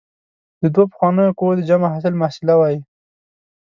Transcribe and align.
د 0.61 0.63
دوو 0.73 0.89
پخوانیو 0.91 1.35
قوو 1.39 1.57
د 1.57 1.61
جمع 1.69 1.87
حاصل 1.93 2.13
محصله 2.21 2.53
وايي. 2.57 2.79